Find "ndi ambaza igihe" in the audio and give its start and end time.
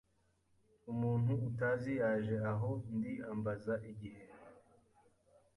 2.95-4.21